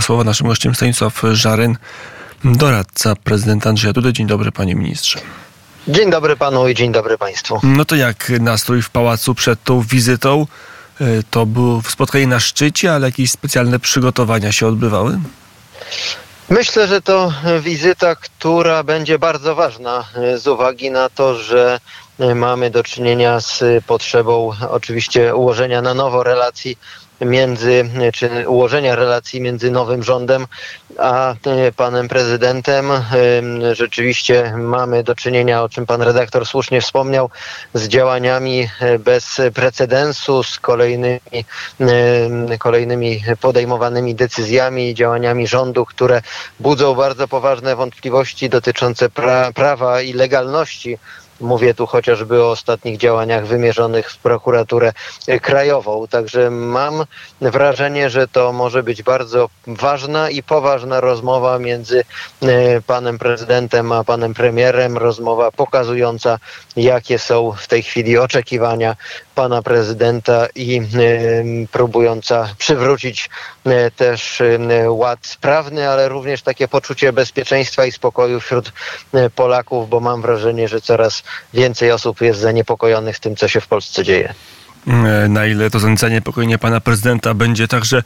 Słowa 0.00 0.24
naszym 0.24 0.46
gościem 0.46 0.74
Stanisław 0.74 1.22
Żaryn, 1.32 1.76
doradca 2.44 3.16
prezydenta 3.16 3.68
Andrzeja 3.68 3.92
Dudy. 3.92 4.12
Dzień 4.12 4.26
dobry 4.26 4.52
panie 4.52 4.74
ministrze. 4.74 5.20
Dzień 5.88 6.10
dobry 6.10 6.36
panu 6.36 6.68
i 6.68 6.74
dzień 6.74 6.92
dobry 6.92 7.18
państwu. 7.18 7.60
No 7.62 7.84
to 7.84 7.96
jak 7.96 8.32
nastrój 8.40 8.82
w 8.82 8.90
pałacu 8.90 9.34
przed 9.34 9.64
tą 9.64 9.80
wizytą? 9.80 10.46
E, 11.00 11.04
to 11.30 11.46
było 11.46 11.82
spotkanie 11.88 12.26
na 12.26 12.40
szczycie, 12.40 12.94
ale 12.94 13.06
jakieś 13.06 13.30
specjalne 13.30 13.78
przygotowania 13.78 14.52
się 14.52 14.66
odbywały? 14.66 15.18
Myślę, 16.48 16.88
że 16.88 17.02
to 17.02 17.32
wizyta, 17.60 18.16
która 18.16 18.82
będzie 18.82 19.18
bardzo 19.18 19.54
ważna 19.54 20.04
e, 20.14 20.38
z 20.38 20.46
uwagi 20.46 20.90
na 20.90 21.08
to, 21.08 21.34
że 21.34 21.80
e, 22.18 22.34
mamy 22.34 22.70
do 22.70 22.82
czynienia 22.82 23.40
z 23.40 23.64
potrzebą 23.86 24.50
oczywiście 24.70 25.34
ułożenia 25.34 25.82
na 25.82 25.94
nowo 25.94 26.22
relacji 26.22 26.78
między, 27.20 27.84
czy 28.14 28.48
ułożenia 28.48 28.96
relacji 28.96 29.40
między 29.40 29.70
nowym 29.70 30.02
rządem 30.02 30.46
a 30.98 31.34
e, 31.46 31.72
panem 31.72 32.08
prezydentem. 32.08 32.90
E, 32.90 33.02
rzeczywiście 33.74 34.54
mamy 34.56 35.04
do 35.04 35.14
czynienia, 35.14 35.62
o 35.62 35.68
czym 35.68 35.86
pan 35.86 36.02
redaktor 36.02 36.46
słusznie 36.46 36.80
wspomniał, 36.80 37.30
z 37.74 37.88
działaniami 37.88 38.68
e, 38.80 38.98
bez 38.98 39.40
precedensu, 39.54 40.42
z 40.42 40.58
kolejnymi, 40.58 41.20
kolejnymi 42.58 43.24
podejmowanymi 43.40 44.14
decyzjami 44.14 44.90
i 44.90 44.94
działaniami 44.94 45.46
rządu, 45.46 45.84
które 45.84 46.22
budzą 46.60 46.94
bardzo 46.94 47.28
poważne 47.28 47.76
wątpliwości 47.76 48.48
dotyczące 48.48 49.10
pra 49.10 49.52
prawa 49.52 50.00
i 50.00 50.12
legalności 50.12 50.98
Mówię 51.40 51.74
tu 51.74 51.86
chociażby 51.86 52.42
o 52.42 52.50
ostatnich 52.50 52.98
działaniach 52.98 53.46
wymierzonych 53.46 54.10
w 54.10 54.18
prokuraturę 54.18 54.92
krajową. 55.42 56.06
Także 56.06 56.50
mam 56.50 57.04
wrażenie, 57.40 58.10
że 58.10 58.28
to 58.28 58.52
może 58.52 58.82
być 58.82 59.02
bardzo 59.02 59.48
ważna 59.66 60.30
i 60.30 60.42
poważna 60.42 61.00
rozmowa 61.00 61.58
między 61.58 62.04
e, 62.42 62.80
panem 62.80 63.18
prezydentem 63.18 63.92
a 63.92 64.04
panem 64.04 64.34
premierem. 64.34 64.98
Rozmowa 64.98 65.50
pokazująca, 65.50 66.38
jakie 66.76 67.18
są 67.18 67.52
w 67.52 67.66
tej 67.66 67.82
chwili 67.82 68.18
oczekiwania 68.18 68.96
pana 69.38 69.62
prezydenta 69.62 70.46
i 70.54 70.82
próbująca 71.72 72.54
przywrócić 72.58 73.30
e, 73.64 73.90
też 73.90 74.42
ład 74.88 75.36
prawny, 75.40 75.88
ale 75.88 76.08
również 76.08 76.42
takie 76.42 76.68
poczucie 76.68 77.12
bezpieczeństwa 77.12 77.86
i 77.86 77.92
spokoju 77.92 78.40
wśród 78.40 78.72
e, 79.14 79.30
Polaków, 79.30 79.88
bo 79.88 80.00
mam 80.00 80.22
wrażenie, 80.22 80.68
że 80.68 80.80
coraz 80.80 81.22
więcej 81.54 81.92
osób 81.92 82.20
jest 82.20 82.40
zaniepokojonych 82.40 83.18
tym, 83.18 83.36
co 83.36 83.48
się 83.48 83.60
w 83.60 83.66
Polsce 83.66 84.04
dzieje. 84.04 84.34
E, 84.86 85.28
na 85.28 85.46
ile 85.46 85.70
to 85.70 85.78
zaniepokojenie 85.96 86.58
pana 86.58 86.80
prezydenta 86.80 87.34
będzie 87.34 87.68
także 87.68 88.02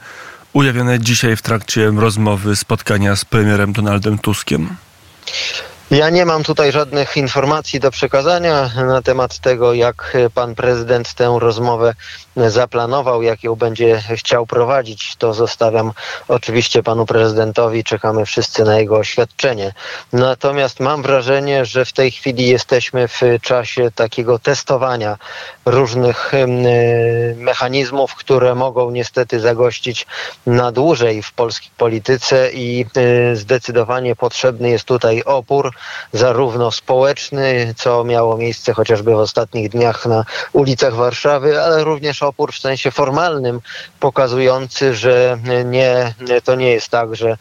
ujawnione 0.53 0.99
dzisiaj 0.99 1.35
w 1.35 1.41
trakcie 1.41 1.91
rozmowy, 1.97 2.55
spotkania 2.55 3.15
z 3.15 3.25
premierem 3.25 3.73
Donaldem 3.73 4.17
Tuskiem? 4.17 4.75
Ja 5.93 6.09
nie 6.09 6.25
mam 6.25 6.43
tutaj 6.43 6.71
żadnych 6.71 7.17
informacji 7.17 7.79
do 7.79 7.91
przekazania 7.91 8.69
na 8.75 9.01
temat 9.01 9.39
tego, 9.39 9.73
jak 9.73 10.17
pan 10.33 10.55
prezydent 10.55 11.13
tę 11.13 11.37
rozmowę 11.39 11.93
zaplanował, 12.35 13.23
jak 13.23 13.43
ją 13.43 13.55
będzie 13.55 14.01
chciał 14.15 14.45
prowadzić. 14.45 15.15
To 15.15 15.33
zostawiam 15.33 15.91
oczywiście 16.27 16.83
panu 16.83 17.05
prezydentowi. 17.05 17.83
Czekamy 17.83 18.25
wszyscy 18.25 18.63
na 18.63 18.79
jego 18.79 18.97
oświadczenie. 18.97 19.73
Natomiast 20.13 20.79
mam 20.79 21.01
wrażenie, 21.01 21.65
że 21.65 21.85
w 21.85 21.93
tej 21.93 22.11
chwili 22.11 22.47
jesteśmy 22.47 23.07
w 23.07 23.21
czasie 23.41 23.91
takiego 23.95 24.39
testowania 24.39 25.17
różnych 25.65 26.31
mechanizmów, 27.35 28.15
które 28.15 28.55
mogą 28.55 28.91
niestety 28.91 29.39
zagościć 29.39 30.07
na 30.45 30.71
dłużej 30.71 31.23
w 31.23 31.33
polskiej 31.33 31.71
polityce 31.77 32.51
i 32.53 32.85
y, 32.97 33.35
zdecydowanie 33.35 34.15
potrzebny 34.15 34.69
jest 34.69 34.85
tutaj 34.85 35.23
opór 35.23 35.71
zarówno 36.13 36.71
społeczny, 36.71 37.73
co 37.77 38.03
miało 38.03 38.37
miejsce 38.37 38.73
chociażby 38.73 39.11
w 39.11 39.17
ostatnich 39.17 39.69
dniach 39.69 40.05
na 40.05 40.25
ulicach 40.53 40.95
Warszawy, 40.95 41.61
ale 41.61 41.83
również 41.83 42.23
opór 42.23 42.53
w 42.53 42.59
sensie 42.59 42.91
formalnym, 42.91 43.61
pokazujący, 43.99 44.95
że 44.95 45.37
nie, 45.65 46.13
to 46.43 46.55
nie 46.55 46.69
jest 46.71 46.89
tak, 46.89 47.15
że 47.15 47.37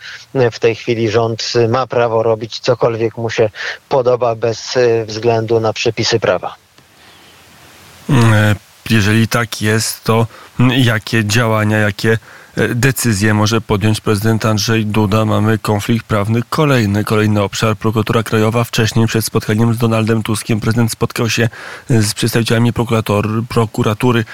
w 0.52 0.58
tej 0.58 0.74
chwili 0.74 1.10
rząd 1.10 1.52
ma 1.68 1.86
prawo 1.86 2.22
robić 2.22 2.60
cokolwiek 2.60 3.16
mu 3.16 3.30
się 3.30 3.50
podoba 3.88 4.34
bez 4.34 4.78
względu 5.06 5.60
na 5.60 5.72
przepisy 5.72 6.20
prawa. 6.20 6.54
E, 8.10 8.54
jeżeli 8.90 9.28
tak 9.28 9.62
jest, 9.62 10.04
to 10.04 10.26
jakie 10.70 11.24
działania, 11.24 11.78
jakie 11.78 12.18
E, 12.56 12.74
decyzję 12.74 13.34
może 13.34 13.60
podjąć 13.60 14.00
prezydent 14.00 14.44
Andrzej 14.44 14.86
Duda. 14.86 15.24
Mamy 15.24 15.58
konflikt 15.58 16.06
prawny 16.06 16.42
kolejny, 16.50 17.04
kolejny 17.04 17.42
obszar. 17.42 17.76
Prokuratura 17.76 18.22
Krajowa 18.22 18.64
wcześniej 18.64 19.06
przed 19.06 19.24
spotkaniem 19.24 19.74
z 19.74 19.78
Donaldem 19.78 20.22
Tuskiem 20.22 20.60
prezydent 20.60 20.92
spotkał 20.92 21.30
się 21.30 21.48
z 21.90 22.14
przedstawicielami 22.14 22.72
prokuratury 23.48 24.24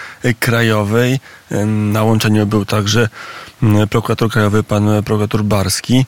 krajowej. 0.41 1.21
E, 1.51 1.67
na 1.67 2.03
łączeniu 2.03 2.47
był 2.47 2.65
także 2.65 3.09
prokurator 3.91 4.31
krajowy 4.31 4.63
pan 4.63 5.03
prokurator 5.05 5.45
Barski. 5.45 6.07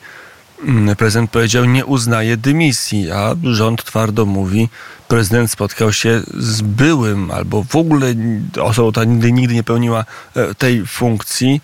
Prezydent 0.99 1.31
powiedział, 1.31 1.65
nie 1.65 1.87
uznaje 1.87 2.37
dymisji, 2.37 3.11
a 3.11 3.35
rząd 3.43 3.85
twardo 3.85 4.27
mówi, 4.27 4.69
prezydent 5.09 5.51
spotkał 5.51 5.93
się 5.93 6.23
z 6.39 6.61
byłym 6.63 7.31
albo 7.31 7.65
w 7.65 7.77
ogóle 7.77 8.15
osobą, 8.61 8.91
która 8.91 9.05
nigdy, 9.05 9.33
nigdy 9.33 9.55
nie 9.55 9.63
pełniła 9.63 10.05
e, 10.37 10.55
tej 10.55 10.87
funkcji 10.87 11.61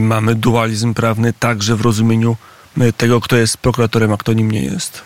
mamy 0.00 0.34
dualizm 0.34 0.94
prawny 0.94 1.32
także 1.32 1.76
w 1.76 1.80
rozumieniu 1.80 2.36
tego, 2.96 3.20
kto 3.20 3.36
jest 3.36 3.56
prokuratorem, 3.56 4.12
a 4.12 4.16
kto 4.16 4.32
nim 4.32 4.50
nie 4.50 4.64
jest? 4.64 5.02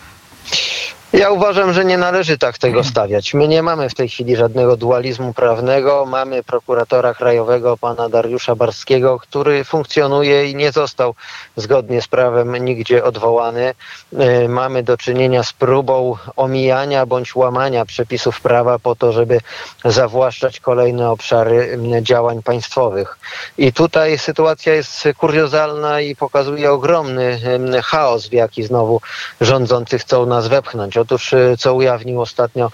Ja 1.13 1.29
uważam, 1.29 1.73
że 1.73 1.85
nie 1.85 1.97
należy 1.97 2.37
tak 2.37 2.57
tego 2.57 2.83
stawiać. 2.93 3.33
My 3.33 3.47
nie 3.47 3.63
mamy 3.63 3.89
w 3.89 3.93
tej 3.93 4.09
chwili 4.09 4.35
żadnego 4.35 4.77
dualizmu 4.77 5.33
prawnego. 5.33 6.05
Mamy 6.05 6.43
prokuratora 6.43 7.13
krajowego, 7.13 7.77
pana 7.77 8.09
Dariusza 8.09 8.55
Barskiego, 8.55 9.19
który 9.19 9.63
funkcjonuje 9.63 10.49
i 10.49 10.55
nie 10.55 10.71
został 10.71 11.15
zgodnie 11.55 12.01
z 12.01 12.07
prawem 12.07 12.65
nigdzie 12.65 13.03
odwołany. 13.03 13.73
E, 14.17 14.47
mamy 14.47 14.83
do 14.83 14.97
czynienia 14.97 15.43
z 15.43 15.53
próbą 15.53 16.15
omijania 16.35 17.05
bądź 17.05 17.35
łamania 17.35 17.85
przepisów 17.85 18.41
prawa 18.41 18.79
po 18.79 18.95
to, 18.95 19.11
żeby 19.11 19.39
zawłaszczać 19.85 20.59
kolejne 20.59 21.09
obszary 21.09 21.79
działań 22.01 22.43
państwowych. 22.43 23.17
I 23.57 23.73
tutaj 23.73 24.17
sytuacja 24.17 24.73
jest 24.73 25.03
kuriozalna 25.17 26.01
i 26.01 26.15
pokazuje 26.15 26.71
ogromny 26.71 27.39
chaos, 27.83 28.27
w 28.27 28.33
jaki 28.33 28.63
znowu 28.63 29.01
rządzący 29.41 29.99
chcą 29.99 30.25
nas 30.25 30.47
wepchnąć. 30.47 30.97
Otóż, 31.05 31.33
e, 31.33 31.57
co 31.57 31.73
ujawnił 31.73 32.21
ostatnio 32.21 32.71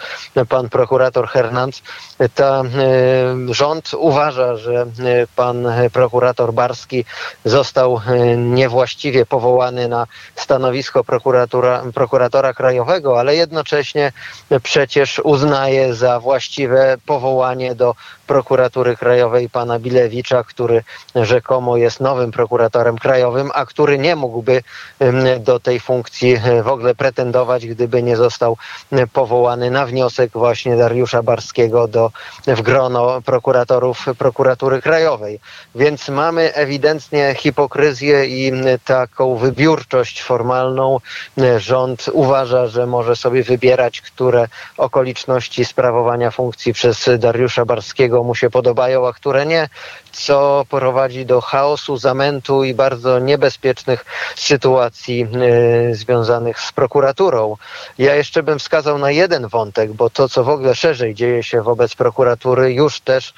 pan 0.49 0.69
prokurator 0.69 1.27
Hernand, 1.27 1.81
ta, 2.35 2.61
e, 2.61 3.53
rząd 3.53 3.91
uważa, 3.93 4.55
że 4.55 4.81
e, 4.81 4.85
pan 5.35 5.67
prokurator 5.93 6.53
Barski 6.53 7.05
został 7.45 8.01
niewłaściwie 8.37 9.25
powołany 9.25 9.87
na 9.87 10.07
stanowisko 10.35 11.03
prokuratora, 11.03 11.83
prokuratora 11.93 12.53
krajowego, 12.53 13.19
ale 13.19 13.35
jednocześnie 13.35 14.11
przecież 14.63 15.21
uznaje 15.23 15.93
za 15.93 16.19
właściwe 16.19 16.97
powołanie 17.05 17.75
do 17.75 17.95
prokuratury 18.31 18.95
krajowej 18.95 19.49
pana 19.49 19.79
Bilewicza, 19.79 20.43
który 20.43 20.83
rzekomo 21.15 21.77
jest 21.77 21.99
nowym 21.99 22.31
prokuratorem 22.31 22.97
krajowym, 22.97 23.51
a 23.53 23.65
który 23.65 23.97
nie 23.97 24.15
mógłby 24.15 24.63
do 25.39 25.59
tej 25.59 25.79
funkcji 25.79 26.37
w 26.63 26.67
ogóle 26.67 26.95
pretendować, 26.95 27.67
gdyby 27.67 28.03
nie 28.03 28.17
został 28.17 28.57
powołany 29.13 29.71
na 29.71 29.85
wniosek 29.85 30.31
właśnie 30.33 30.77
Dariusza 30.77 31.23
Barskiego 31.23 31.87
do, 31.87 32.11
w 32.47 32.61
grono 32.61 33.21
prokuratorów 33.21 34.05
prokuratury 34.17 34.81
krajowej. 34.81 35.39
Więc 35.75 36.09
mamy 36.09 36.53
ewidentnie 36.53 37.35
hipokryzję 37.37 38.25
i 38.25 38.51
taką 38.85 39.35
wybiórczość 39.35 40.23
formalną. 40.23 40.97
Rząd 41.57 42.09
uważa, 42.13 42.67
że 42.67 42.87
może 42.87 43.15
sobie 43.15 43.43
wybierać, 43.43 44.01
które 44.01 44.47
okoliczności 44.77 45.65
sprawowania 45.65 46.31
funkcji 46.31 46.73
przez 46.73 47.09
Dariusza 47.19 47.65
Barskiego 47.65 48.20
mu 48.23 48.35
się 48.35 48.49
podobają, 48.49 49.07
a 49.07 49.13
które 49.13 49.45
nie, 49.45 49.69
co 50.11 50.65
prowadzi 50.69 51.25
do 51.25 51.41
chaosu, 51.41 51.97
zamętu 51.97 52.63
i 52.63 52.73
bardzo 52.73 53.19
niebezpiecznych 53.19 54.05
sytuacji 54.35 55.27
y, 55.91 55.95
związanych 55.95 56.59
z 56.59 56.71
prokuraturą. 56.71 57.57
Ja 57.97 58.15
jeszcze 58.15 58.43
bym 58.43 58.59
wskazał 58.59 58.97
na 58.97 59.11
jeden 59.11 59.47
wątek, 59.47 59.93
bo 59.93 60.09
to, 60.09 60.29
co 60.29 60.43
w 60.43 60.49
ogóle 60.49 60.75
szerzej 60.75 61.15
dzieje 61.15 61.43
się 61.43 61.61
wobec 61.61 61.95
prokuratury, 61.95 62.73
już 62.73 62.99
też 62.99 63.33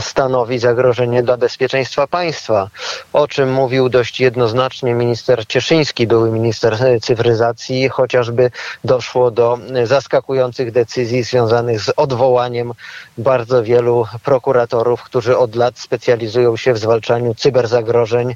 stanowi 0.00 0.58
zagrożenie 0.58 1.22
dla 1.22 1.36
bezpieczeństwa 1.36 2.06
państwa, 2.06 2.68
o 3.12 3.28
czym 3.28 3.52
mówił 3.52 3.88
dość 3.88 4.20
jednoznacznie 4.20 4.94
minister 4.94 5.46
Cieszyński, 5.46 6.06
były 6.06 6.30
minister 6.30 6.78
cyfryzacji, 7.02 7.88
chociażby 7.88 8.50
doszło 8.84 9.30
do 9.30 9.58
zaskakujących 9.84 10.72
decyzji 10.72 11.22
związanych 11.22 11.80
z 11.80 11.92
odwołaniem 11.96 12.72
bardzo 13.18 13.62
wielu 13.62 14.06
prokuratorów, 14.24 15.02
którzy 15.02 15.38
od 15.38 15.54
lat 15.54 15.78
specjalizują 15.78 16.11
specjalizują 16.12 16.56
się 16.56 16.72
w 16.72 16.78
zwalczaniu 16.78 17.34
cyberzagrożeń. 17.34 18.34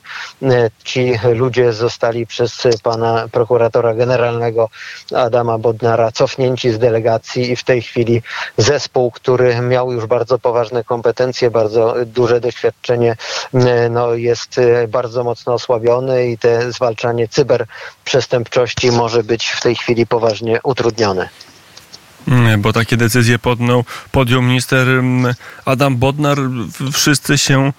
Ci 0.85 1.13
ludzie 1.35 1.73
zostali 1.73 2.27
przez 2.27 2.63
pana 2.83 3.29
prokuratora 3.33 3.95
generalnego 3.95 4.69
Adama 5.15 5.59
Bodnara 5.59 6.13
cofnięci 6.13 6.71
z 6.71 6.79
delegacji 6.79 7.51
i 7.51 7.57
w 7.57 7.65
tej 7.65 7.83
chwili 7.83 8.23
zespół, 8.57 9.11
który 9.11 9.61
miał 9.61 9.93
już 9.93 10.07
bardzo 10.07 10.39
poważne 10.39 10.85
kompetencje, 10.85 11.51
bardzo 11.51 11.95
duże 12.07 12.41
doświadczenie, 12.41 13.17
no, 13.91 14.15
jest 14.15 14.61
bardzo 14.89 15.25
mocno 15.25 15.53
osłabiony 15.53 16.29
i 16.29 16.39
te 16.39 16.73
zwalczanie 16.73 17.29
cyberprzestępczości 17.29 18.91
może 18.91 19.23
być 19.23 19.47
w 19.47 19.61
tej 19.61 19.75
chwili 19.75 20.07
poważnie 20.07 20.61
utrudnione. 20.63 21.29
Mm, 22.29 22.63
bo 22.63 22.73
takie 22.73 22.97
decyzje 22.97 23.39
podjął, 23.39 23.85
podjął 24.13 24.43
minister 24.43 24.89
mm, 24.89 25.35
Adam 25.65 25.97
Bodnar. 25.97 26.39
Wszyscy 26.93 27.39
się 27.39 27.73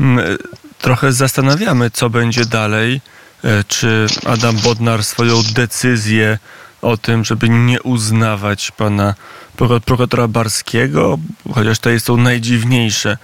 mm, 0.00 0.38
trochę 0.78 1.12
zastanawiamy, 1.12 1.90
co 1.90 2.10
będzie 2.10 2.44
dalej. 2.44 3.00
E, 3.44 3.64
czy 3.64 4.06
Adam 4.26 4.56
Bodnar 4.56 5.04
swoją 5.04 5.42
decyzję 5.54 6.38
o 6.82 6.96
tym, 6.96 7.24
żeby 7.24 7.48
nie 7.48 7.82
uznawać 7.82 8.70
pana 8.70 9.14
prokuratora 9.56 10.28
Barskiego, 10.28 11.18
chociaż 11.54 11.78
to 11.78 12.00
są 12.00 12.16
najdziwniejsze 12.16 13.18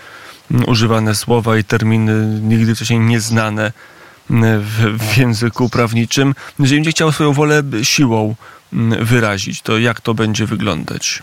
używane 0.66 1.14
słowa 1.14 1.58
i 1.58 1.64
terminy 1.64 2.40
nigdy 2.42 2.74
wcześniej 2.74 3.00
nieznane 3.00 3.72
w, 4.30 4.98
w 4.98 5.16
języku 5.16 5.68
prawniczym, 5.68 6.34
jeżeli 6.58 6.76
będzie 6.76 6.90
chciał 6.90 7.12
swoją 7.12 7.32
wolę 7.32 7.62
siłą 7.82 8.34
wyrazić, 9.02 9.62
to 9.62 9.78
jak 9.78 10.00
to 10.00 10.14
będzie 10.14 10.46
wyglądać? 10.46 11.22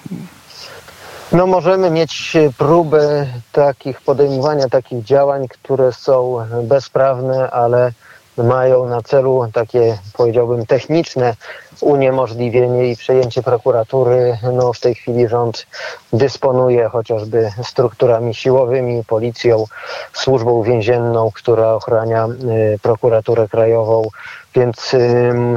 No 1.31 1.47
możemy 1.47 1.89
mieć 1.89 2.33
próbę 2.57 3.27
takich 3.51 4.01
podejmowania 4.01 4.69
takich 4.69 5.03
działań, 5.03 5.47
które 5.47 5.93
są 5.93 6.37
bezprawne, 6.63 7.51
ale 7.51 7.91
mają 8.37 8.85
na 8.89 9.01
celu 9.01 9.47
takie, 9.53 9.97
powiedziałbym, 10.13 10.65
techniczne 10.65 11.35
uniemożliwienie 11.81 12.91
i 12.91 12.95
przejęcie 12.95 13.43
prokuratury. 13.43 14.37
No, 14.53 14.73
w 14.73 14.79
tej 14.79 14.95
chwili 14.95 15.27
rząd 15.27 15.67
dysponuje 16.13 16.89
chociażby 16.89 17.51
strukturami 17.63 18.33
siłowymi, 18.33 19.03
policją, 19.07 19.65
służbą 20.13 20.63
więzienną, 20.63 21.31
która 21.33 21.73
ochrania 21.73 22.27
y, 22.27 22.79
prokuraturę 22.81 23.47
krajową. 23.47 24.07
Więc 24.55 24.95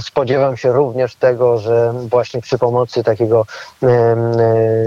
spodziewam 0.01 0.57
się 0.57 0.73
również 0.73 1.15
tego, 1.15 1.59
że 1.59 1.95
właśnie 2.09 2.41
przy 2.41 2.59
pomocy 2.59 3.05
takiego 3.05 3.47
y, 3.83 3.87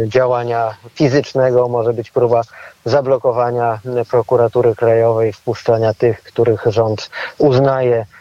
działania 0.07 0.75
fizycznego 0.95 1.67
może 1.67 1.93
być 1.93 2.11
próba 2.11 2.41
zablokowania 2.85 3.79
prokuratury 4.09 4.75
krajowej, 4.75 5.33
wpuszczania 5.33 5.93
tych, 5.93 6.23
których 6.23 6.63
rząd 6.65 7.09
uznaje 7.37 8.05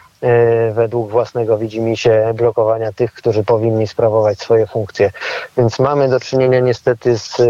według 0.73 1.11
własnego 1.11 1.57
widzimisię 1.57 2.33
blokowania 2.33 2.91
tych, 2.91 3.13
którzy 3.13 3.43
powinni 3.43 3.87
sprawować 3.87 4.39
swoje 4.39 4.67
funkcje. 4.67 5.11
Więc 5.57 5.79
mamy 5.79 6.09
do 6.09 6.19
czynienia 6.19 6.59
niestety 6.59 7.17
z 7.17 7.39
e, 7.39 7.45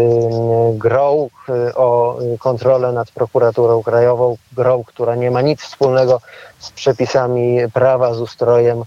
grą 0.74 1.28
e, 1.48 1.74
o 1.74 2.18
kontrolę 2.38 2.92
nad 2.92 3.10
prokuraturą 3.10 3.82
krajową, 3.82 4.36
grą, 4.52 4.84
która 4.84 5.14
nie 5.14 5.30
ma 5.30 5.40
nic 5.40 5.60
wspólnego 5.60 6.20
z 6.58 6.70
przepisami 6.70 7.58
prawa, 7.74 8.14
z 8.14 8.20
ustrojem, 8.20 8.82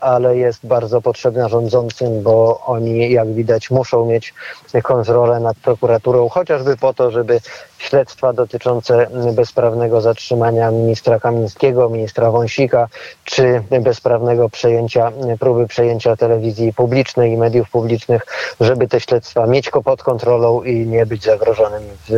ale 0.00 0.36
jest 0.36 0.66
bardzo 0.66 1.00
potrzebna 1.00 1.48
rządzącym, 1.48 2.22
bo 2.22 2.60
oni, 2.66 3.12
jak 3.12 3.28
widać, 3.28 3.70
muszą 3.70 4.06
mieć 4.06 4.34
kontrolę 4.82 5.40
nad 5.40 5.56
prokuraturą, 5.56 6.28
chociażby 6.28 6.76
po 6.76 6.94
to, 6.94 7.10
żeby 7.10 7.40
śledztwa 7.78 8.32
dotyczące 8.32 9.06
bezprawnego 9.32 10.00
zatrzymania 10.00 10.70
ministra 10.70 11.20
Kamińskiego, 11.20 11.88
ministra 11.88 12.30
Wąsika, 12.30 12.88
czy 13.30 13.62
bezprawnego 13.80 14.48
przejęcia, 14.48 15.12
próby 15.40 15.66
przejęcia 15.66 16.16
telewizji 16.16 16.72
publicznej 16.72 17.32
i 17.32 17.36
mediów 17.36 17.70
publicznych, 17.70 18.26
żeby 18.60 18.88
te 18.88 19.00
śledztwa 19.00 19.46
mieć 19.46 19.70
pod 19.84 20.02
kontrolą 20.02 20.62
i 20.62 20.86
nie 20.86 21.06
być 21.06 21.24
zagrożonym 21.24 21.82
w 22.08 22.12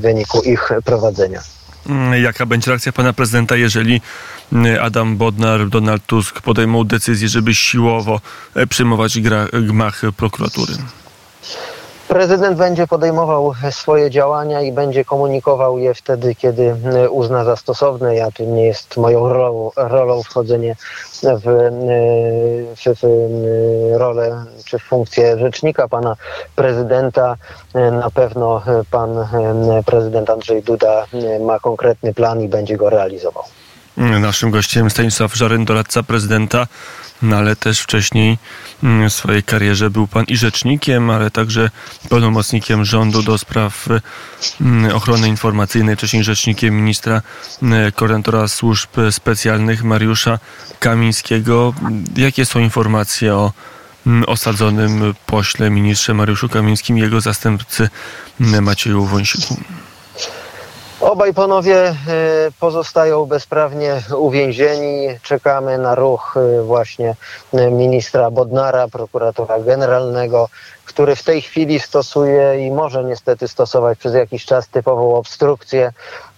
wyniku 0.00 0.42
ich 0.42 0.70
prowadzenia. 0.84 1.40
Mm, 1.88 2.22
jaka 2.22 2.46
będzie 2.46 2.70
reakcja 2.70 2.92
pana 2.92 3.12
prezydenta, 3.12 3.56
jeżeli 3.56 4.00
mm, 4.52 4.84
Adam 4.84 5.16
Bodnar, 5.16 5.68
Donald 5.68 6.06
Tusk 6.06 6.40
podejmą 6.40 6.84
decyzję, 6.84 7.28
żeby 7.28 7.54
siłowo 7.54 8.20
e, 8.54 8.66
przyjmować 8.66 9.18
gmach 9.52 10.02
prokuratury? 10.16 10.72
Prezydent 12.08 12.58
będzie 12.58 12.86
podejmował 12.86 13.52
swoje 13.70 14.10
działania 14.10 14.62
i 14.62 14.72
będzie 14.72 15.04
komunikował 15.04 15.78
je 15.78 15.94
wtedy, 15.94 16.34
kiedy 16.34 16.76
e, 16.94 17.10
uzna 17.10 17.44
za 17.44 17.56
stosowne. 17.56 18.16
Ja 18.16 18.30
tu 18.30 18.44
nie 18.44 18.64
jest 18.64 18.96
moją 18.96 19.28
rolą, 19.28 19.70
rolą 19.76 20.22
wchodzenie 20.22 20.76
w, 21.22 21.26
e, 21.26 21.70
w, 22.76 22.98
w 23.00 23.04
e, 23.04 23.98
rolę 23.98 24.44
czy 24.64 24.78
w 24.78 24.82
funkcję 24.82 25.38
rzecznika 25.38 25.88
pana 25.88 26.16
prezydenta. 26.56 27.36
Na 27.74 28.10
pewno 28.10 28.62
pan 28.90 29.28
prezydent 29.86 30.30
Andrzej 30.30 30.62
Duda 30.62 31.06
ma 31.40 31.58
konkretny 31.58 32.14
plan 32.14 32.42
i 32.42 32.48
będzie 32.48 32.76
go 32.76 32.90
realizował. 32.90 33.44
Naszym 33.96 34.50
gościem 34.50 34.90
Stanisław 34.90 35.34
Żaryn, 35.34 35.64
doradca 35.64 36.02
prezydenta 36.02 36.66
no 37.22 37.36
ale 37.36 37.56
też 37.56 37.80
wcześniej 37.80 38.38
mm, 38.82 39.10
w 39.10 39.12
swojej 39.12 39.42
karierze 39.42 39.90
był 39.90 40.06
pan 40.06 40.24
i 40.24 40.36
rzecznikiem, 40.36 41.10
ale 41.10 41.30
także 41.30 41.70
pełnomocnikiem 42.08 42.84
rządu 42.84 43.22
do 43.22 43.38
spraw 43.38 43.88
mm, 44.60 44.96
ochrony 44.96 45.28
informacyjnej, 45.28 45.96
wcześniej 45.96 46.24
rzecznikiem 46.24 46.76
ministra 46.76 47.22
mm, 47.62 47.92
koordynatora 47.92 48.48
służb 48.48 48.90
specjalnych 49.10 49.84
Mariusza 49.84 50.38
Kamińskiego. 50.78 51.74
Jakie 52.16 52.46
są 52.46 52.60
informacje 52.60 53.34
o 53.34 53.52
osadzonym 54.26 55.14
pośle, 55.26 55.70
ministrze 55.70 56.14
Mariuszu 56.14 56.48
Kamińskim 56.48 56.98
i 56.98 57.00
jego 57.00 57.20
zastępcy 57.20 57.88
Macieju 58.40 59.04
Wąsiku? 59.04 59.56
Obaj 61.00 61.34
panowie 61.34 61.76
e, 61.76 61.94
pozostają 62.60 63.26
bezprawnie 63.26 64.02
uwięzieni. 64.18 65.08
Czekamy 65.22 65.78
na 65.78 65.94
ruch 65.94 66.34
e, 66.36 66.62
właśnie 66.62 67.14
e, 67.52 67.70
ministra 67.70 68.30
Bodnara, 68.30 68.88
prokuratora 68.88 69.60
generalnego, 69.60 70.48
który 70.84 71.16
w 71.16 71.22
tej 71.22 71.42
chwili 71.42 71.80
stosuje 71.80 72.66
i 72.66 72.70
może 72.70 73.04
niestety 73.04 73.48
stosować 73.48 73.98
przez 73.98 74.14
jakiś 74.14 74.44
czas 74.44 74.68
typową 74.68 75.16
obstrukcję. 75.16 75.92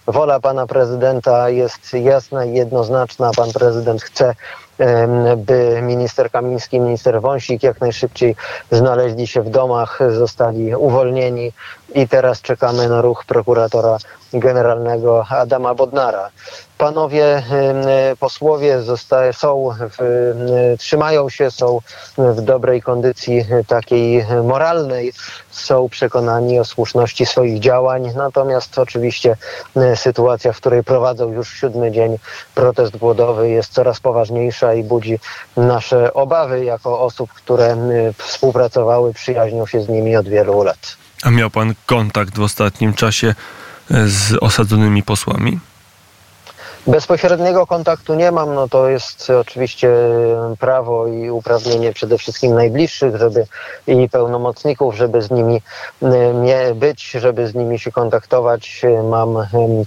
Wola 0.07 0.39
pana 0.39 0.67
prezydenta 0.67 1.49
jest 1.49 1.93
jasna 1.93 2.45
i 2.45 2.53
jednoznaczna. 2.53 3.31
Pan 3.37 3.51
prezydent 3.51 4.03
chce 4.03 4.35
by 5.37 5.79
minister 5.81 6.31
Kamiński, 6.31 6.79
minister 6.79 7.21
Wąsik 7.21 7.63
jak 7.63 7.81
najszybciej 7.81 8.35
znaleźli 8.71 9.27
się 9.27 9.41
w 9.41 9.49
domach, 9.49 9.99
zostali 10.09 10.75
uwolnieni 10.75 11.53
i 11.95 12.07
teraz 12.07 12.41
czekamy 12.41 12.89
na 12.89 13.01
ruch 13.01 13.25
prokuratora 13.25 13.97
generalnego 14.33 15.25
Adama 15.29 15.75
Bodnara. 15.75 16.29
Panowie 16.77 17.43
posłowie 18.19 18.81
zostają, 18.81 19.33
są 19.33 19.69
w, 19.79 20.75
trzymają 20.79 21.29
się, 21.29 21.51
są 21.51 21.79
w 22.17 22.41
dobrej 22.41 22.81
kondycji 22.81 23.45
takiej 23.67 24.25
moralnej, 24.43 25.13
są 25.51 25.89
przekonani 25.89 26.59
o 26.59 26.65
słuszności 26.65 27.25
swoich 27.25 27.59
działań, 27.59 28.11
natomiast 28.15 28.79
oczywiście 28.79 29.37
sytuacja, 29.95 30.53
w 30.53 30.57
której 30.57 30.83
prowadzą 30.83 31.31
już 31.31 31.53
siódmy 31.53 31.91
dzień 31.91 32.17
protest 32.55 32.97
głodowy 32.97 33.49
jest 33.49 33.73
coraz 33.73 33.99
poważniejsza 33.99 34.73
i 34.73 34.83
budzi 34.83 35.19
nasze 35.57 36.13
obawy 36.13 36.65
jako 36.65 36.99
osób, 36.99 37.33
które 37.33 37.77
współpracowały, 38.17 39.13
przyjaźnią 39.13 39.65
się 39.65 39.81
z 39.81 39.89
nimi 39.89 40.15
od 40.15 40.27
wielu 40.27 40.63
lat. 40.63 41.08
A 41.23 41.29
miał 41.29 41.49
pan 41.49 41.73
kontakt 41.85 42.35
w 42.35 42.41
ostatnim 42.41 42.93
czasie 42.93 43.35
z 43.89 44.37
osadzonymi 44.41 45.03
posłami? 45.03 45.59
Bezpośredniego 46.89 47.67
kontaktu 47.67 48.15
nie 48.15 48.31
mam, 48.31 48.55
no 48.55 48.67
to 48.67 48.89
jest 48.89 49.29
oczywiście 49.29 49.89
prawo 50.59 51.07
i 51.07 51.29
uprawnienie 51.29 51.93
przede 51.93 52.17
wszystkim 52.17 52.55
najbliższych, 52.55 53.15
żeby 53.17 53.45
i 53.87 54.09
pełnomocników, 54.09 54.95
żeby 54.95 55.21
z 55.21 55.31
nimi 55.31 55.61
nie 56.33 56.73
być, 56.75 57.11
żeby 57.11 57.47
z 57.47 57.55
nimi 57.55 57.79
się 57.79 57.91
kontaktować. 57.91 58.81
Mam 59.03 59.37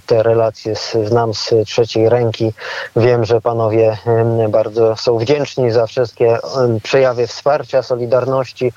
te 0.05 0.23
relacje, 0.23 0.73
znam 1.05 1.33
z 1.33 1.53
trzeciej 1.65 2.09
ręki. 2.09 2.53
Wiem, 2.95 3.25
że 3.25 3.41
panowie 3.41 3.97
bardzo 4.49 4.95
są 4.95 5.17
wdzięczni 5.17 5.71
za 5.71 5.87
wszystkie 5.87 6.37
przejawy 6.83 7.27
wsparcia, 7.27 7.83
solidarności. 7.83 8.73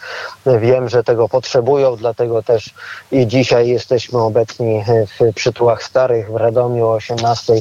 Wiem, 0.46 0.88
że 0.88 1.04
tego 1.04 1.28
potrzebują, 1.28 1.96
dlatego 1.96 2.42
też 2.42 2.74
i 3.12 3.26
dzisiaj 3.26 3.68
jesteśmy 3.68 4.22
obecni 4.22 4.84
w 5.20 5.34
przytułach 5.34 5.82
starych 5.82 6.32
w 6.32 6.36
Radomiu 6.36 6.86
o 6.86 6.92
18 6.92 7.52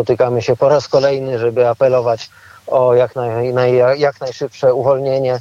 spotykamy 0.00 0.42
się 0.42 0.56
po 0.56 0.68
raz 0.68 0.88
kolejny, 0.88 1.38
żeby 1.38 1.68
apelować 1.68 2.30
o 2.66 2.94
jak, 2.94 3.16
naj, 3.16 3.54
naj, 3.54 4.00
jak 4.00 4.20
najszybsze 4.20 4.74
uwolnienie 4.74 5.40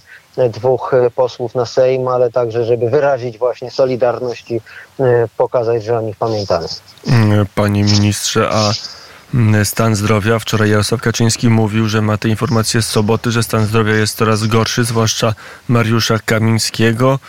dwóch 0.49 0.91
posłów 1.15 1.55
na 1.55 1.65
Sejm, 1.65 2.07
ale 2.07 2.31
także, 2.31 2.65
żeby 2.65 2.89
wyrazić 2.89 3.37
właśnie 3.37 3.71
solidarność 3.71 4.51
i 4.51 4.61
pokazać, 5.37 5.83
że 5.83 5.97
o 5.97 6.01
nich 6.01 6.15
pamiętamy. 6.15 6.67
Mm, 7.07 7.45
panie 7.55 7.83
ministrze, 7.83 8.49
a 8.51 8.71
mm, 9.33 9.65
stan 9.65 9.95
zdrowia. 9.95 10.39
Wczoraj 10.39 10.69
Jarosław 10.69 11.01
Kaczyński 11.01 11.49
mówił, 11.49 11.87
że 11.87 12.01
ma 12.01 12.17
te 12.17 12.29
informacje 12.29 12.81
z 12.81 12.87
soboty, 12.87 13.31
że 13.31 13.43
stan 13.43 13.65
zdrowia 13.65 13.93
jest 13.93 14.17
coraz 14.17 14.47
gorszy, 14.47 14.83
zwłaszcza 14.83 15.33
Mariusza 15.67 16.19
Kamińskiego. 16.25 17.19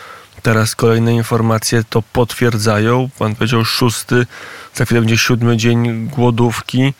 Teraz 0.41 0.75
kolejne 0.75 1.13
informacje 1.13 1.83
to 1.89 2.03
potwierdzają. 2.13 3.09
Pan 3.19 3.35
powiedział 3.35 3.65
szósty, 3.65 4.25
za 4.75 4.85
chwilę 4.85 5.01
będzie 5.01 5.17
siódmy 5.17 5.57
dzień 5.57 6.07
głodówki. 6.07 6.93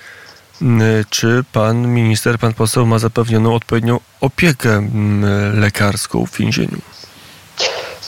Mm, 0.62 1.06
czy 1.10 1.44
pan 1.53 1.88
minister, 1.88 2.39
pan 2.39 2.53
poseł 2.53 2.86
ma 2.86 3.00
zapewnioną 3.00 3.56
odpowiednią 3.56 4.00
opiekę 4.22 4.88
lekarską 5.53 6.25
w 6.25 6.38
więzieniu? 6.38 6.77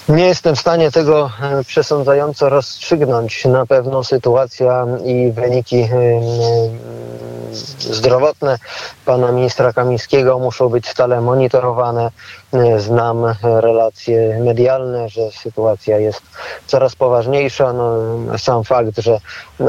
Nie 0.10 0.26
jestem 0.26 0.56
w 0.56 0.60
stanie 0.60 0.92
tego 0.92 1.32
e, 1.42 1.64
przesądzająco 1.64 2.50
rozstrzygnąć. 2.50 3.46
Na 3.46 3.66
pewno 3.66 4.04
sytuacja 4.04 4.86
i 5.06 5.32
wyniki 5.32 5.82
e, 5.82 5.90
zdrowotne 7.80 8.58
pana 9.06 9.32
ministra 9.32 9.74
Kamińskiego 9.74 10.40
muszą 10.40 10.70
być 10.70 10.88
stale 10.88 11.22
monitorowane. 11.22 12.12
Znam 12.78 13.26
relacje 13.44 14.40
medialne, 14.40 15.10
że 15.10 15.32
sytuacja 15.32 16.00
jest 16.00 16.22
coraz 16.68 16.96
poważniejsza. 16.96 17.74
No, 17.74 17.98
sam 18.38 18.64
fakt, 18.64 19.00
że 19.00 19.20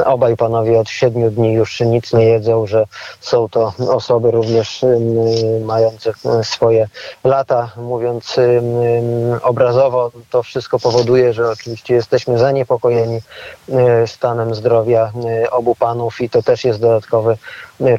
obaj 0.05 0.37
panowie 0.37 0.79
od 0.79 0.89
siedmiu 0.89 1.31
dni 1.31 1.53
już 1.53 1.79
nic 1.79 2.13
nie 2.13 2.25
jedzą, 2.25 2.67
że 2.67 2.85
są 3.19 3.49
to 3.49 3.73
osoby 3.89 4.31
również 4.31 4.85
mające 5.65 6.13
swoje 6.43 6.87
lata, 7.23 7.71
mówiąc 7.77 8.35
obrazowo, 9.41 10.11
to 10.29 10.43
wszystko 10.43 10.79
powoduje, 10.79 11.33
że 11.33 11.49
oczywiście 11.49 11.95
jesteśmy 11.95 12.37
zaniepokojeni 12.37 13.19
e, 13.69 14.07
stanem 14.07 14.55
zdrowia 14.55 15.11
e, 15.43 15.51
obu 15.51 15.75
panów 15.75 16.21
i 16.21 16.29
to 16.29 16.43
też 16.43 16.63
jest 16.63 16.79
dodatkowy 16.79 17.37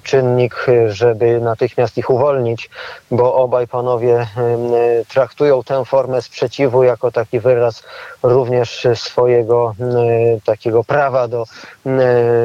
czynnik, 0.03 0.67
żeby 0.89 1.41
natychmiast 1.41 1.99
ich 1.99 2.11
uwolnić, 2.11 2.71
bo 3.11 3.35
obaj 3.35 3.69
panowie 3.69 4.27
traktują 5.09 5.63
tę 5.63 5.85
formę 5.85 6.23
sprzeciwu 6.23 6.83
jako 6.83 7.11
taki 7.11 7.41
wyraz 7.41 7.83
również 8.23 8.87
swojego 8.95 9.75
takiego 10.45 10.85
prawa 10.85 11.29
do 11.29 11.45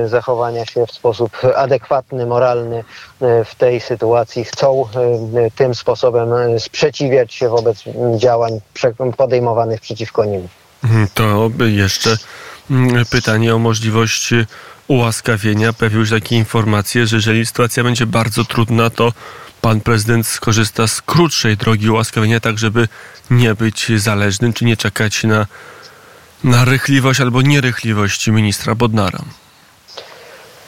zachowania 0.05 0.65
się 0.65 0.85
w 0.85 0.91
sposób 0.91 1.37
adekwatny, 1.55 2.25
moralny 2.25 2.83
w 3.21 3.55
tej 3.57 3.81
sytuacji. 3.81 4.43
Chcą 4.43 4.85
tym 5.55 5.75
sposobem 5.75 6.29
sprzeciwiać 6.59 7.33
się 7.33 7.49
wobec 7.49 7.83
działań 8.17 8.61
podejmowanych 9.17 9.81
przeciwko 9.81 10.25
nim. 10.25 10.47
Mhm, 10.83 11.07
to 11.13 11.49
jeszcze 11.65 12.17
mm, 12.71 13.05
pytanie 13.05 13.55
o 13.55 13.59
możliwość 13.59 14.33
ułaskawienia. 14.91 15.73
Pojawiły 15.73 16.05
się 16.05 16.15
takie 16.15 16.35
informacje, 16.35 17.07
że 17.07 17.15
jeżeli 17.15 17.45
sytuacja 17.45 17.83
będzie 17.83 18.05
bardzo 18.05 18.45
trudna, 18.45 18.89
to 18.89 19.13
pan 19.61 19.81
prezydent 19.81 20.27
skorzysta 20.27 20.87
z 20.87 21.01
krótszej 21.01 21.57
drogi 21.57 21.89
ułaskawienia, 21.89 22.39
tak 22.39 22.57
żeby 22.57 22.87
nie 23.29 23.55
być 23.55 23.91
zależnym, 23.97 24.53
czy 24.53 24.65
nie 24.65 24.77
czekać 24.77 25.23
na, 25.23 25.47
na 26.43 26.65
rychliwość 26.65 27.21
albo 27.21 27.41
nierychliwość 27.41 28.27
ministra 28.27 28.75
Bodnara. 28.75 29.19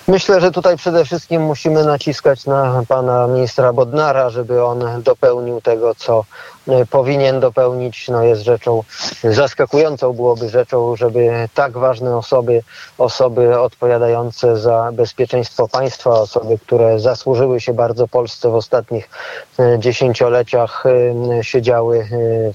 Myślę, 0.08 0.42
że 0.42 0.52
tutaj 0.52 0.78
przede 0.78 1.06
wszystkim 1.06 1.42
musimy 1.42 1.86
naciskać 1.86 2.46
na 2.46 2.84
pana 2.88 3.28
ministra 3.28 3.74
Bodnara, 3.74 4.30
żeby 4.30 4.64
on 4.64 5.02
dopełnił 5.04 5.62
tego, 5.62 5.96
co 5.96 6.26
e, 6.68 6.86
powinien 6.86 7.40
dopełnić. 7.40 8.08
No 8.08 8.24
jest 8.24 8.42
rzeczą 8.42 8.84
zaskakującą 9.24 10.14
byłoby 10.14 10.50
rzeczą, 10.50 10.96
żeby 10.96 11.50
tak 11.54 11.78
ważne 11.78 12.18
osoby, 12.18 12.64
osoby 12.98 13.60
odpowiadające 13.60 14.58
za 14.58 14.90
bezpieczeństwo 14.94 15.68
państwa, 15.68 16.10
osoby, 16.10 16.58
które 16.58 17.00
zasłużyły 17.00 17.62
się 17.62 17.74
bardzo 17.74 18.08
Polsce 18.08 18.50
w 18.50 18.56
ostatnich 18.56 19.10
e, 19.60 19.80
dziesięcioleciach, 19.80 20.84
e, 20.86 21.44
siedziały 21.44 22.08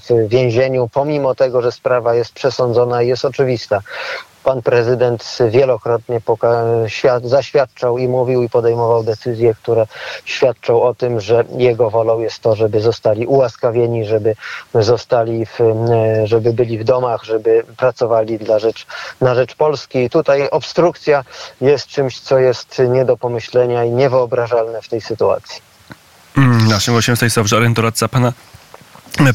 w 0.09 0.27
więzieniu, 0.27 0.89
pomimo 0.93 1.35
tego, 1.35 1.61
że 1.61 1.71
sprawa 1.71 2.15
jest 2.15 2.33
przesądzona 2.33 3.03
i 3.03 3.07
jest 3.07 3.25
oczywista 3.25 3.81
pan 4.43 4.61
prezydent 4.61 5.37
wielokrotnie 5.49 6.21
zaświadczał 7.23 7.97
i 7.97 8.07
mówił 8.07 8.43
i 8.43 8.49
podejmował 8.49 9.03
decyzje, 9.03 9.55
które 9.55 9.87
świadczą 10.25 10.81
o 10.81 10.93
tym, 10.93 11.19
że 11.19 11.43
jego 11.57 11.89
wolą 11.89 12.19
jest 12.19 12.39
to, 12.39 12.55
żeby 12.55 12.81
zostali 12.81 13.27
ułaskawieni, 13.27 14.05
żeby 14.05 14.35
zostali, 14.73 15.45
w, 15.45 15.59
żeby 16.23 16.53
byli 16.53 16.79
w 16.79 16.83
domach, 16.83 17.23
żeby 17.23 17.63
pracowali 17.77 18.37
dla 18.37 18.59
rzecz, 18.59 18.87
na 19.21 19.35
rzecz 19.35 19.55
Polski. 19.55 19.99
I 19.99 20.09
tutaj 20.09 20.49
obstrukcja 20.49 21.23
jest 21.61 21.87
czymś, 21.87 22.19
co 22.19 22.39
jest 22.39 22.81
nie 22.89 23.05
do 23.05 23.17
pomyślenia 23.17 23.83
i 23.83 23.91
niewyobrażalne 23.91 24.81
w 24.81 24.87
tej 24.87 25.01
sytuacji. 25.01 25.61
Mm, 26.37 26.67
naszym 26.67 26.93
gościem 26.93 27.15
Stanisław 27.15 27.47
Żaryn, 27.47 27.73
doradca 27.73 28.07
pana 28.07 28.33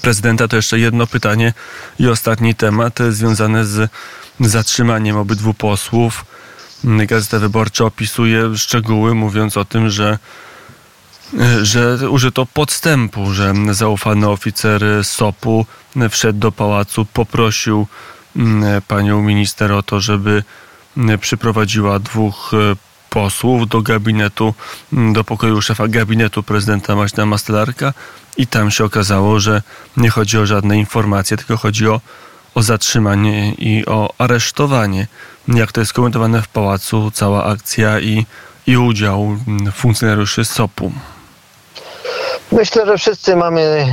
prezydenta. 0.02 0.48
To 0.48 0.56
jeszcze 0.56 0.78
jedno 0.78 1.06
pytanie 1.06 1.52
i 1.98 2.08
ostatni 2.08 2.54
temat 2.54 2.98
związany 3.10 3.64
z 3.64 3.90
zatrzymaniem 4.40 5.16
obydwu 5.16 5.54
posłów. 5.54 6.24
Gazeta 6.84 7.38
Wyborcza 7.38 7.84
opisuje 7.84 8.56
szczegóły, 8.56 9.14
mówiąc 9.14 9.56
o 9.56 9.64
tym, 9.64 9.90
że 9.90 10.18
że 11.62 12.10
użyto 12.10 12.46
podstępu, 12.46 13.32
że 13.32 13.54
zaufany 13.70 14.28
oficer 14.28 14.82
SOP-u 15.02 15.66
wszedł 16.10 16.38
do 16.38 16.52
pałacu, 16.52 17.04
poprosił 17.04 17.86
mm, 18.36 18.82
panią 18.82 19.22
minister 19.22 19.72
o 19.72 19.82
to, 19.82 20.00
żeby 20.00 20.42
przyprowadziła 21.20 21.98
dwóch 21.98 22.52
posłów 23.10 23.68
do 23.68 23.82
gabinetu, 23.82 24.54
do 24.92 25.24
pokoju 25.24 25.62
szefa 25.62 25.88
gabinetu 25.88 26.42
prezydenta 26.42 26.96
Maśna 26.96 27.26
Mastelarka 27.26 27.92
i 28.36 28.46
tam 28.46 28.70
się 28.70 28.84
okazało, 28.84 29.40
że 29.40 29.62
nie 29.96 30.10
chodzi 30.10 30.38
o 30.38 30.46
żadne 30.46 30.78
informacje, 30.78 31.36
tylko 31.36 31.56
chodzi 31.56 31.88
o, 31.88 32.00
o 32.54 32.62
zatrzymanie 32.62 33.52
i 33.52 33.86
o 33.86 34.10
aresztowanie. 34.18 35.06
Jak 35.48 35.72
to 35.72 35.80
jest 35.80 35.92
komentowane 35.92 36.42
w 36.42 36.48
pałacu, 36.48 37.10
cała 37.10 37.44
akcja 37.44 38.00
i, 38.00 38.26
i 38.66 38.76
udział 38.76 39.36
funkcjonariuszy 39.72 40.44
SOP-u. 40.44 40.92
Myślę, 42.52 42.86
że 42.86 42.98
wszyscy 42.98 43.36
mamy 43.36 43.86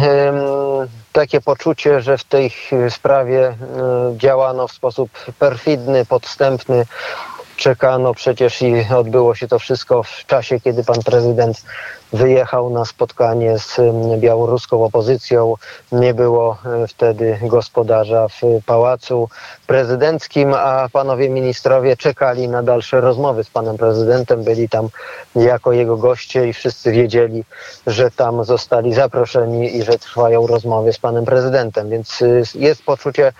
takie 1.11 1.41
poczucie, 1.41 2.01
że 2.01 2.17
w 2.17 2.23
tej 2.23 2.53
sprawie 2.89 3.57
działano 4.17 4.67
w 4.67 4.71
sposób 4.71 5.09
perfidny, 5.39 6.05
podstępny, 6.05 6.85
czekano 7.61 8.13
przecież 8.13 8.61
i 8.61 8.85
odbyło 8.95 9.35
się 9.35 9.47
to 9.47 9.59
wszystko 9.59 10.03
w 10.03 10.25
czasie, 10.25 10.59
kiedy 10.59 10.83
pan 10.83 11.03
prezydent 11.05 11.61
wyjechał 12.13 12.69
na 12.69 12.85
spotkanie 12.85 13.59
z 13.59 13.79
białoruską 14.19 14.83
opozycją. 14.83 15.55
Nie 15.91 16.13
było 16.13 16.57
e, 16.65 16.87
wtedy 16.87 17.37
gospodarza 17.41 18.27
w 18.27 18.41
pałacu 18.65 19.29
prezydenckim, 19.67 20.53
a 20.53 20.89
panowie 20.93 21.29
ministrowie 21.29 21.97
czekali 21.97 22.47
na 22.47 22.63
dalsze 22.63 23.01
rozmowy 23.01 23.43
z 23.43 23.49
panem 23.49 23.77
prezydentem. 23.77 24.43
Byli 24.43 24.69
tam 24.69 24.89
jako 25.35 25.71
jego 25.71 25.97
goście 25.97 26.47
i 26.47 26.53
wszyscy 26.53 26.91
wiedzieli, 26.91 27.43
że 27.87 28.11
tam 28.11 28.43
zostali 28.45 28.93
zaproszeni 28.93 29.77
i 29.77 29.83
że 29.83 29.99
trwają 29.99 30.47
rozmowy 30.47 30.93
z 30.93 30.97
panem 30.97 31.25
prezydentem. 31.25 31.89
Więc 31.89 32.21
y, 32.21 32.43
jest 32.55 32.83
poczucie 32.83 33.33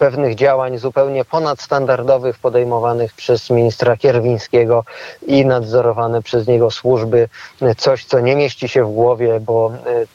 pewnych 0.00 0.34
działań 0.34 0.78
zupełnie 0.78 1.24
ponadstandardowych 1.24 2.38
podejmowanych 2.38 3.14
przez 3.14 3.50
ministra 3.50 3.96
Kierwińskiego 3.96 4.84
i 5.26 5.46
nadzorowane 5.46 6.22
przez 6.22 6.46
niego 6.46 6.70
służby. 6.70 7.28
Coś, 7.76 8.04
co 8.04 8.20
nie 8.20 8.36
mieści 8.36 8.68
się 8.68 8.84
w 8.84 8.90
głowie, 8.90 9.40
bo 9.40 9.72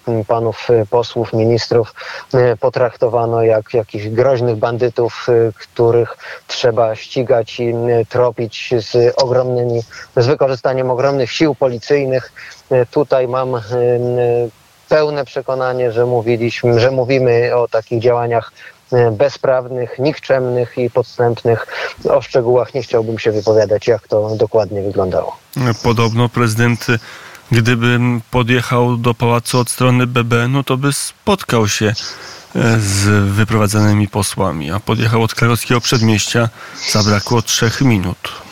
e, 0.07 0.23
panów 0.27 0.67
posłów, 0.89 1.33
ministrów 1.33 1.93
e, 2.33 2.57
potraktowano 2.57 3.43
jak 3.43 3.73
jakichś 3.73 4.07
groźnych 4.07 4.55
bandytów, 4.55 5.27
e, 5.29 5.51
których 5.51 6.17
trzeba 6.47 6.95
ścigać 6.95 7.59
i 7.59 7.73
tropić 8.09 8.73
z 8.77 9.13
ogromnymi, 9.23 9.81
z 10.17 10.27
wykorzystaniem 10.27 10.91
ogromnych 10.91 11.31
sił 11.31 11.55
policyjnych. 11.55 12.33
Tutaj 12.91 13.27
mam 13.27 13.61
pełne 14.89 15.25
przekonanie, 15.25 15.91
że 15.91 16.05
mówiliśmy, 16.05 16.79
że 16.79 16.91
mówimy 16.91 17.55
o 17.55 17.67
takich 17.67 17.99
działaniach 18.01 18.51
E, 18.51 18.74
bezprawnych, 19.11 19.99
nikczemnych 19.99 20.77
i 20.77 20.89
podstępnych. 20.89 21.67
O 22.09 22.21
szczegółach 22.21 22.73
nie 22.73 22.83
chciałbym 22.83 23.19
się 23.19 23.31
wypowiadać, 23.31 23.87
jak 23.87 24.07
to 24.07 24.35
dokładnie 24.35 24.81
wyglądało. 24.81 25.37
Podobno 25.83 26.29
prezydent, 26.29 26.87
gdyby 27.51 27.99
podjechał 28.31 28.97
do 28.97 29.13
pałacu 29.13 29.59
od 29.59 29.69
strony 29.69 30.07
BB, 30.07 30.47
no 30.47 30.63
to 30.63 30.77
by 30.77 30.93
spotkał 30.93 31.67
się 31.67 31.85
e, 31.85 31.93
z 32.79 33.29
wyprowadzanymi 33.29 34.07
posłami, 34.07 34.71
a 34.71 34.79
podjechał 34.79 35.23
od 35.23 35.33
krakowskiego 35.35 35.81
przedmieścia, 35.81 36.49
zabrakło 36.91 37.41
trzech 37.41 37.81
minut. 37.81 38.45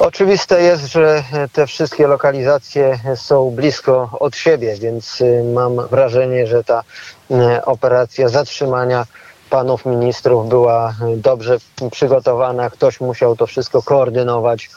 Oczywiste 0.00 0.62
jest, 0.62 0.86
że 0.86 1.24
te 1.52 1.66
wszystkie 1.66 2.06
lokalizacje 2.06 2.98
są 3.16 3.50
blisko 3.50 4.08
od 4.20 4.36
siebie, 4.36 4.76
więc 4.76 5.20
y, 5.20 5.44
mam 5.54 5.88
wrażenie, 5.88 6.46
że 6.46 6.64
ta 6.64 6.82
y, 7.30 7.64
operacja 7.64 8.28
zatrzymania 8.28 9.06
panów 9.50 9.86
ministrów 9.86 10.48
była 10.48 10.94
dobrze 11.16 11.58
przygotowana. 11.90 12.70
Ktoś 12.70 13.00
musiał 13.00 13.36
to 13.36 13.46
wszystko 13.46 13.82
koordynować. 13.82 14.70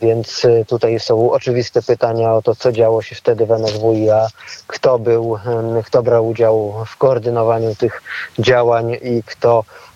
Więc 0.00 0.46
tutaj 0.66 1.00
są 1.00 1.30
oczywiste 1.30 1.82
pytania 1.82 2.34
o 2.34 2.42
to, 2.42 2.54
co 2.54 2.72
działo 2.72 3.02
się 3.02 3.14
wtedy 3.14 3.46
w 3.46 3.50
NSWiA, 3.50 4.28
kto 4.66 4.98
był, 4.98 5.38
kto 5.84 6.02
brał 6.02 6.28
udział 6.28 6.84
w 6.86 6.96
koordynowaniu 6.96 7.74
tych 7.74 8.02
działań 8.38 8.96
i 9.02 9.22
kto 9.26 9.64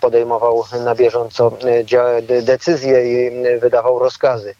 podejmował 0.00 0.64
na 0.84 0.94
bieżąco 0.94 1.52
e, 2.32 2.42
decyzje 2.42 3.26
i 3.26 3.30
wydawał 3.60 3.98
rozkazy. 3.98 4.54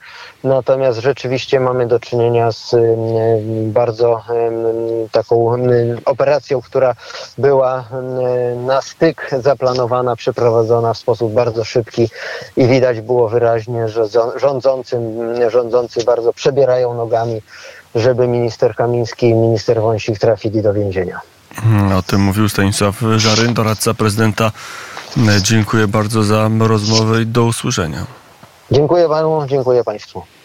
Natomiast 0.45 0.99
rzeczywiście 0.99 1.61
mamy 1.61 1.87
do 1.87 2.01
czynienia 2.01 2.53
z 2.53 2.75
bardzo 3.73 4.23
taką 5.13 5.57
operacją, 6.05 6.63
która 6.63 6.95
była 7.39 7.85
na 8.57 8.83
styk 8.83 9.31
zaplanowana, 9.39 10.17
przeprowadzona 10.17 10.95
w 10.95 10.99
sposób 10.99 11.33
bardzo 11.33 11.65
szybki 11.65 12.09
i 12.57 12.67
widać 12.67 13.01
było 13.01 13.29
wyraźnie, 13.29 13.89
że 13.89 14.05
rządzącym, 14.37 15.03
rządzący 15.51 16.05
bardzo 16.05 16.33
przebierają 16.33 16.95
nogami, 16.95 17.43
żeby 17.95 18.29
minister 18.29 18.75
Kamiński 18.75 19.29
i 19.29 19.35
minister 19.35 19.81
Wąsik 19.81 20.19
trafili 20.19 20.63
do 20.63 20.75
więzienia. 20.75 21.21
O 21.99 22.03
tym 22.03 22.21
mówił 22.21 22.49
Stanisław 22.49 23.03
Żaryn, 23.17 23.55
doradca 23.55 23.95
prezydenta. 23.95 24.53
Dziękuję 25.43 25.89
bardzo 25.89 26.23
za 26.23 26.51
rozmowę 26.59 27.23
i 27.23 27.27
do 27.27 27.45
usłyszenia. 27.45 28.07
Dziękuję 28.71 29.09
panu, 29.09 29.47
dziękuję 29.47 29.85
państwu. 29.85 30.23